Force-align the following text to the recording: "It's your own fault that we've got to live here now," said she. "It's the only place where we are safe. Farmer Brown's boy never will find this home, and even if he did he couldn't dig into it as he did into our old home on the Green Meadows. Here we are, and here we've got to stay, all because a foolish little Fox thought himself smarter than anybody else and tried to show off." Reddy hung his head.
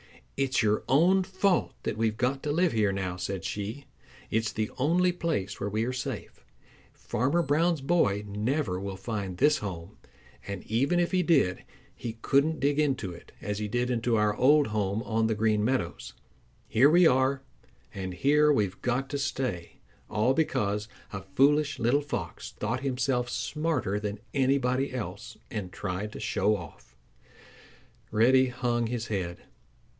"It's 0.35 0.63
your 0.63 0.83
own 0.87 1.21
fault 1.23 1.75
that 1.83 1.95
we've 1.97 2.17
got 2.17 2.41
to 2.41 2.51
live 2.51 2.71
here 2.71 2.91
now," 2.91 3.15
said 3.17 3.43
she. 3.45 3.85
"It's 4.31 4.51
the 4.51 4.71
only 4.79 5.11
place 5.11 5.59
where 5.59 5.69
we 5.69 5.83
are 5.85 5.93
safe. 5.93 6.43
Farmer 6.91 7.43
Brown's 7.43 7.81
boy 7.81 8.23
never 8.27 8.79
will 8.79 8.97
find 8.97 9.37
this 9.37 9.59
home, 9.59 9.99
and 10.47 10.63
even 10.63 10.99
if 10.99 11.11
he 11.11 11.21
did 11.21 11.63
he 11.93 12.13
couldn't 12.23 12.59
dig 12.59 12.79
into 12.79 13.11
it 13.11 13.31
as 13.39 13.59
he 13.59 13.67
did 13.67 13.91
into 13.91 14.15
our 14.15 14.35
old 14.35 14.65
home 14.69 15.03
on 15.03 15.27
the 15.27 15.35
Green 15.35 15.63
Meadows. 15.63 16.13
Here 16.67 16.89
we 16.89 17.05
are, 17.05 17.43
and 17.93 18.15
here 18.15 18.51
we've 18.51 18.81
got 18.81 19.07
to 19.11 19.19
stay, 19.19 19.73
all 20.09 20.33
because 20.33 20.87
a 21.13 21.21
foolish 21.21 21.77
little 21.77 22.01
Fox 22.01 22.49
thought 22.53 22.79
himself 22.79 23.29
smarter 23.29 23.99
than 23.99 24.17
anybody 24.33 24.91
else 24.91 25.37
and 25.51 25.71
tried 25.71 26.11
to 26.13 26.19
show 26.19 26.55
off." 26.57 26.95
Reddy 28.09 28.47
hung 28.47 28.87
his 28.87 29.05
head. 29.05 29.43